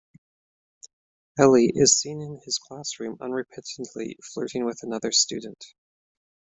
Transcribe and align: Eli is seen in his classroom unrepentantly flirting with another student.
Eli 1.39 1.67
is 1.75 1.95
seen 1.99 2.21
in 2.21 2.39
his 2.43 2.57
classroom 2.57 3.19
unrepentantly 3.21 4.15
flirting 4.33 4.65
with 4.65 4.79
another 4.81 5.11
student. 5.11 5.63